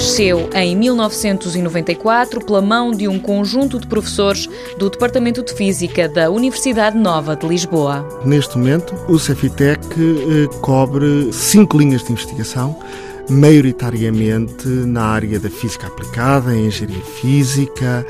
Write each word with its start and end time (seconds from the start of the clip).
Nasceu 0.00 0.48
em 0.54 0.74
1994 0.74 2.42
pela 2.42 2.62
mão 2.62 2.90
de 2.90 3.06
um 3.06 3.18
conjunto 3.18 3.78
de 3.78 3.86
professores 3.86 4.48
do 4.78 4.88
Departamento 4.88 5.42
de 5.42 5.52
Física 5.52 6.08
da 6.08 6.30
Universidade 6.30 6.96
Nova 6.96 7.36
de 7.36 7.46
Lisboa. 7.46 8.08
Neste 8.24 8.56
momento, 8.56 8.94
o 9.10 9.18
Cefitec 9.18 9.78
eh, 9.92 10.48
cobre 10.62 11.30
cinco 11.34 11.76
linhas 11.76 12.02
de 12.02 12.12
investigação 12.12 12.78
maioritariamente 13.28 14.66
na 14.66 15.02
área 15.02 15.38
da 15.38 15.50
física 15.50 15.88
aplicada, 15.88 16.56
engenharia 16.56 17.04
física 17.20 18.06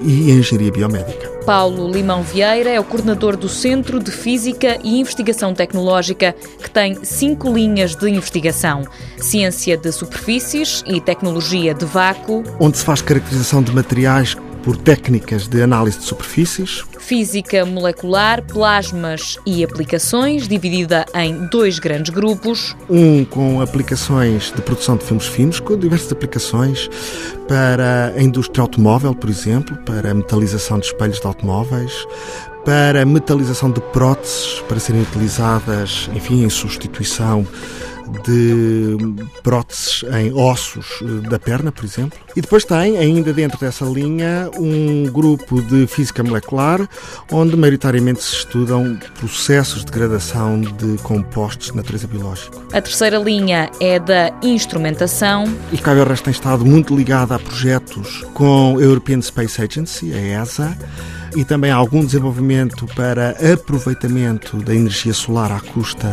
e 0.00 0.30
engenharia 0.30 0.70
biomédica. 0.70 1.31
Paulo 1.44 1.90
Limão 1.90 2.22
Vieira 2.22 2.70
é 2.70 2.78
o 2.78 2.84
coordenador 2.84 3.36
do 3.36 3.48
Centro 3.48 3.98
de 3.98 4.10
Física 4.10 4.78
e 4.82 5.00
Investigação 5.00 5.52
Tecnológica, 5.52 6.34
que 6.62 6.70
tem 6.70 7.04
cinco 7.04 7.52
linhas 7.52 7.96
de 7.96 8.08
investigação: 8.08 8.84
ciência 9.16 9.76
de 9.76 9.90
superfícies 9.90 10.82
e 10.86 11.00
tecnologia 11.00 11.74
de 11.74 11.84
vácuo, 11.84 12.44
onde 12.60 12.78
se 12.78 12.84
faz 12.84 13.02
caracterização 13.02 13.62
de 13.62 13.72
materiais 13.72 14.36
por 14.62 14.76
técnicas 14.76 15.48
de 15.48 15.62
análise 15.62 15.98
de 15.98 16.04
superfícies. 16.04 16.84
Física 16.98 17.64
molecular, 17.64 18.42
plasmas 18.42 19.38
e 19.44 19.64
aplicações, 19.64 20.46
dividida 20.46 21.04
em 21.14 21.46
dois 21.46 21.78
grandes 21.78 22.12
grupos. 22.12 22.76
Um 22.88 23.24
com 23.24 23.60
aplicações 23.60 24.52
de 24.54 24.62
produção 24.62 24.96
de 24.96 25.04
filmes 25.04 25.26
finos, 25.26 25.60
com 25.60 25.76
diversas 25.76 26.12
aplicações 26.12 26.88
para 27.48 28.12
a 28.16 28.22
indústria 28.22 28.62
automóvel, 28.62 29.14
por 29.14 29.28
exemplo, 29.28 29.76
para 29.78 30.10
a 30.10 30.14
metalização 30.14 30.78
de 30.78 30.86
espelhos 30.86 31.20
de 31.20 31.26
automóveis, 31.26 32.06
para 32.64 33.02
a 33.02 33.04
metalização 33.04 33.70
de 33.70 33.80
próteses 33.80 34.62
para 34.68 34.78
serem 34.78 35.02
utilizadas, 35.02 36.08
enfim, 36.14 36.44
em 36.44 36.50
substituição 36.50 37.46
de 38.24 38.96
próteses 39.42 40.04
em 40.20 40.32
ossos 40.32 40.86
eh, 41.02 41.28
da 41.28 41.38
perna, 41.38 41.72
por 41.72 41.84
exemplo. 41.84 42.18
E 42.36 42.40
depois 42.40 42.64
tem, 42.64 42.98
ainda 42.98 43.32
dentro 43.32 43.58
dessa 43.58 43.84
linha, 43.84 44.50
um 44.58 45.04
grupo 45.04 45.60
de 45.62 45.86
física 45.86 46.22
molecular, 46.22 46.88
onde 47.30 47.56
maioritariamente 47.56 48.22
se 48.22 48.36
estudam 48.36 48.98
processos 49.18 49.84
de 49.84 49.86
degradação 49.86 50.60
de 50.60 50.96
compostos 51.02 51.68
de 51.68 51.76
natureza 51.76 52.06
biológica. 52.06 52.58
A 52.72 52.80
terceira 52.80 53.18
linha 53.18 53.70
é 53.80 53.98
da 53.98 54.32
instrumentação. 54.42 55.44
E 55.72 55.76
resto, 55.76 56.24
tem 56.24 56.32
estado 56.32 56.64
muito 56.64 56.94
ligada 56.96 57.34
a 57.34 57.38
projetos 57.38 58.24
com 58.34 58.76
a 58.78 58.82
European 58.82 59.20
Space 59.20 59.60
Agency, 59.60 60.12
a 60.12 60.42
ESA, 60.42 60.76
e 61.36 61.44
também 61.44 61.70
algum 61.70 62.04
desenvolvimento 62.04 62.86
para 62.94 63.30
aproveitamento 63.52 64.56
da 64.58 64.74
energia 64.74 65.14
solar 65.14 65.52
à 65.52 65.60
custa 65.60 66.08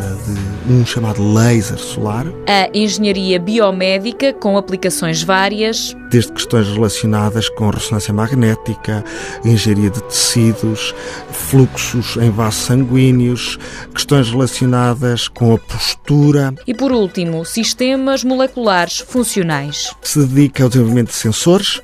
de 0.65 0.73
um 0.73 0.85
chamado 0.85 1.33
laser 1.33 1.77
solar. 1.77 2.25
A 2.47 2.69
engenharia 2.77 3.39
biomédica 3.39 4.33
com 4.33 4.57
aplicações 4.57 5.23
várias. 5.23 5.95
Desde 6.09 6.31
questões 6.31 6.67
relacionadas 6.67 7.49
com 7.49 7.69
ressonância 7.69 8.13
magnética, 8.13 9.03
engenharia 9.45 9.89
de 9.89 10.01
tecidos, 10.03 10.93
fluxos 11.31 12.17
em 12.17 12.31
vasos 12.31 12.63
sanguíneos, 12.63 13.57
questões 13.93 14.29
relacionadas 14.29 15.27
com 15.27 15.53
a 15.53 15.57
postura. 15.57 16.53
E 16.65 16.73
por 16.73 16.91
último, 16.91 17.45
sistemas 17.45 18.23
moleculares 18.23 18.99
funcionais. 18.99 19.93
Se 20.01 20.25
dedica 20.25 20.63
ao 20.63 20.69
desenvolvimento 20.69 21.09
de 21.09 21.15
sensores 21.15 21.81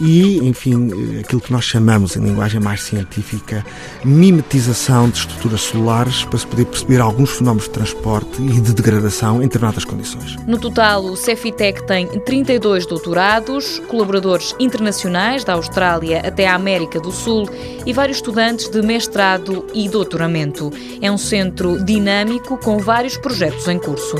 e, 0.00 0.38
enfim, 0.46 1.20
aquilo 1.20 1.40
que 1.40 1.52
nós 1.52 1.64
chamamos 1.64 2.16
em 2.16 2.20
linguagem 2.20 2.60
mais 2.68 2.82
científica, 2.82 3.64
mimetização 4.04 5.08
de 5.08 5.16
estruturas 5.16 5.62
solares 5.62 6.24
para 6.24 6.38
se 6.38 6.46
poder 6.46 6.66
perceber 6.66 7.00
alguns 7.00 7.30
fenómenos 7.30 7.64
de 7.64 7.70
transporte 7.70 8.42
e 8.42 8.60
de 8.60 8.74
degradação 8.74 9.38
em 9.38 9.46
determinadas 9.46 9.86
condições. 9.86 10.36
No 10.46 10.58
total, 10.58 11.02
o 11.02 11.16
Cefitec 11.16 11.86
tem 11.86 12.06
32 12.06 12.84
doutorados, 12.84 13.78
colaboradores 13.88 14.54
internacionais 14.60 15.44
da 15.44 15.54
Austrália 15.54 16.20
até 16.20 16.46
a 16.46 16.54
América 16.54 17.00
do 17.00 17.10
Sul 17.10 17.48
e 17.86 17.92
vários 17.94 18.18
estudantes 18.18 18.68
de 18.68 18.82
mestrado 18.82 19.64
e 19.72 19.88
doutoramento. 19.88 20.70
É 21.00 21.10
um 21.10 21.16
centro 21.16 21.82
dinâmico 21.82 22.58
com 22.58 22.76
vários 22.76 23.16
projetos 23.16 23.66
em 23.66 23.78
curso. 23.78 24.16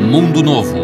Mundo 0.00 0.44
Novo 0.44 0.83